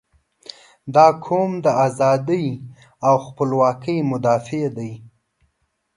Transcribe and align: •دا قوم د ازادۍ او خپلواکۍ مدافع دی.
•دا 0.95 1.07
قوم 1.25 1.51
د 1.65 1.67
ازادۍ 1.85 2.47
او 3.07 3.13
خپلواکۍ 3.25 3.97
مدافع 4.11 4.65
دی. 4.77 4.91